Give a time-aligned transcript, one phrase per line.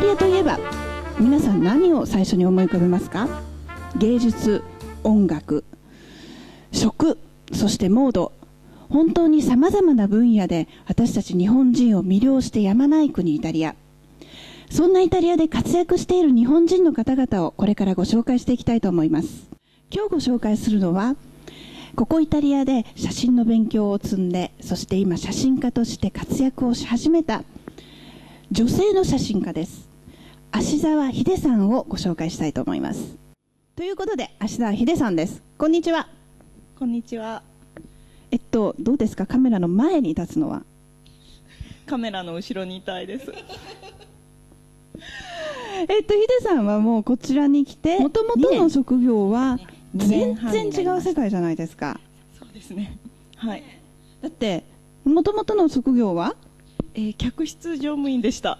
[0.00, 0.58] タリアといえば
[1.18, 3.28] 皆さん何を最初に思い浮かべますか？
[3.98, 4.64] 芸術
[5.04, 5.62] 音楽
[6.72, 7.18] 食
[7.52, 8.32] そしてモード。
[8.88, 13.74] 本当にさまざまな分野で私たち日本人を魅了してやまない国イタリア。
[14.70, 19.50] そんなイタリアで活躍している日本人の方々をこれからご紹介していきたいと思います。
[19.90, 21.14] 今日ご紹介するのは
[21.94, 27.44] ここイタリアで写真の勉強を積んでそして今写真家として活躍をし始めた
[28.50, 29.89] 女性の写真家です。
[30.52, 33.16] 芦沢秀さんをご紹介したいと思います。
[33.76, 35.42] ということで芦沢秀さんです。
[35.56, 36.08] こんにちは。
[36.78, 37.42] こんにちは。
[38.30, 39.26] えっとどうですか？
[39.26, 40.62] カメラの前に立つのは？
[41.86, 43.32] カメラの後ろにいたいです。
[45.88, 49.58] えっと、ヒデさんはもうこちらに来て、もともとの職業は
[49.94, 51.98] 全然違う世界じゃないですか。
[52.38, 52.98] そうですね。
[53.36, 53.62] はい。
[54.20, 54.64] だって、
[55.04, 56.36] もともとの職業は？
[56.94, 58.58] えー、客室乗務員でした。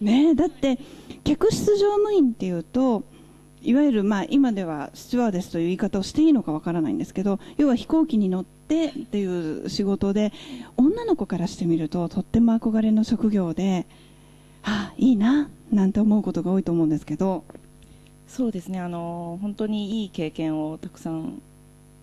[0.00, 0.78] ねだって、
[1.24, 3.04] 客室乗務員っていうと、
[3.62, 10.32] いわゆる、まあ、今ではスチュワーデスという言い方をしていいのかわからないんですけど、要は飛行機に乗ってっていう仕事で、
[10.76, 13.86] 女の子からしてみると、とっても憧れの職業で、
[14.62, 17.44] あいいななんて思うことが多いと思うんですけど。
[18.28, 18.80] そうですね。
[18.80, 21.40] あの本当にいい経験をたくさん、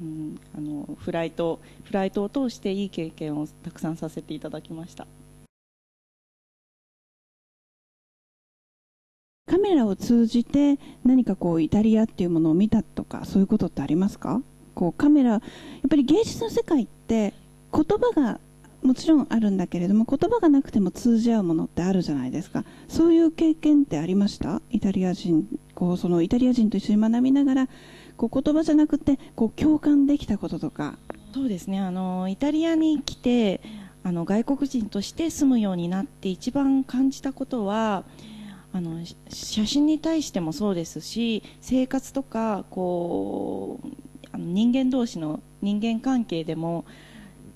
[0.00, 5.06] うん、あのフライトフライトを通していい経験をたくさんさせていただきました。
[9.64, 14.42] メラを通じて何かこうイタリアっていうものを見たとかそういうことってありますか？
[14.74, 15.40] こうカメラやっ
[15.88, 17.32] ぱり芸術の世界って
[17.72, 18.40] 言葉が
[18.82, 22.64] もちろんあるんだけれども言葉がなくても通じ合うものってあるじゃないですか。
[22.88, 24.60] そういう経験ってありました？
[24.70, 27.68] イタリア人こうそのイタリア人と一緒に学びながら
[28.18, 30.98] こう言葉じゃなくてこう共感できたこととか。
[31.32, 31.80] そうですね。
[31.80, 33.62] あのイタリアに来て
[34.02, 38.04] あの外国人として住むようになって一番感じたことは
[38.74, 38.98] あの
[39.28, 43.88] 写真に対してもそうですし生活とかこう
[44.32, 46.84] あの人間同士の人間関係でも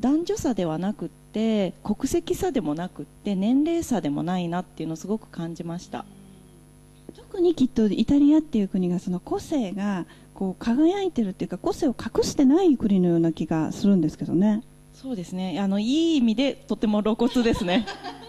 [0.00, 6.04] 男女差ではなくって国籍差でもなくって年齢差でもないなっていうのをすごく感じました。
[7.16, 14.64] 特にきっとイタリアっていう国がその個性がこう輝いてるっていうか個性を隠してない国のような気がするんですけどね。
[14.92, 15.60] そうですね。
[15.60, 17.86] あのいい意味でとても露骨ですね。
[18.22, 18.23] で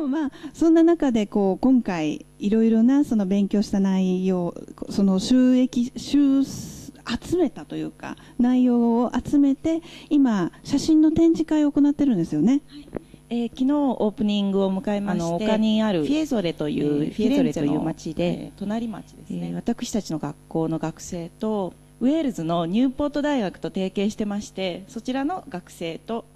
[0.00, 4.54] もまあそんな中でこう今回いろいろなその勉強した内容
[4.90, 12.88] その収益収集めたというか内容を集めて今写真の展示会を行ってるんですよね、はい。
[13.30, 26.26] えー、昨日オープニングを迎えまして丘にあるフィエゾレという、えー、フィエゾレという町で、えー、隣町ですね、えー、私たちの学校の学生とウェールズのニューポート大学と提携してましてそちらの学生と、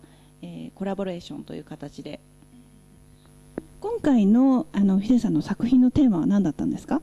[0.42, 2.20] えー、コラボレーションという形で
[3.98, 7.02] 今回のあのヒデさんの作品のテーマは何だったんですか、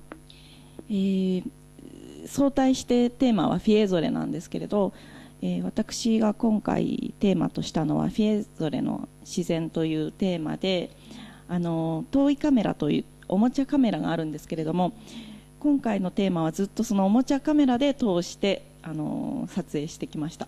[0.90, 1.44] えー、
[2.26, 4.94] 相対してテーマはフィエゾレなんですけれど、
[5.42, 10.90] えー、私が今回テーマとしたのはフィエゾレの自然というテーマで
[11.50, 14.94] あの遠いカメラというおもちゃカメラがあるんですけれども
[15.60, 20.48] 今回のテーマはずっとそのおもちゃカメラで通してあの撮影してきました。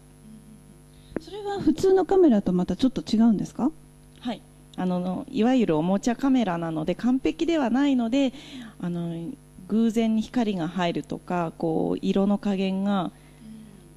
[1.20, 3.70] それは普通のカメラとまたちょっと違うんですか？
[4.22, 4.42] はい
[4.78, 8.32] あのいわゆるおもちゃカメラなので完璧ではないので
[8.80, 9.32] あの
[9.68, 13.12] 偶然に光が入るとかこう色の加減が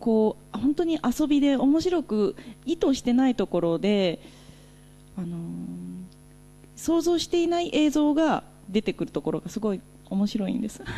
[0.00, 4.18] こう本当に遊びで面白く意図してないところで、
[5.16, 5.38] あの、
[6.74, 10.82] 想像していない映像が出てくるところがすごい面白いんです。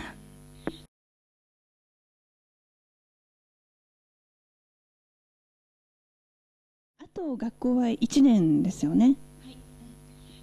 [6.99, 9.17] あと学校は1年ですよね。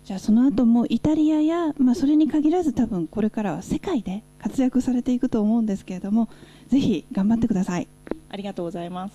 [0.10, 6.30] じゃあその後もイタリアや、まあ、それに限らず多分これからは世界で活躍されていくと思うんですけれども
[6.68, 7.88] ぜひ頑張ってください。
[8.28, 9.14] ありがとうございます。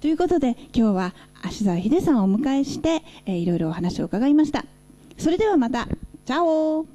[0.00, 4.64] ということで今日は芦沢秀さんをお迎えして、えー、いろいろお話を伺いました。
[5.18, 5.88] それではまた。
[6.24, 6.86] チャオ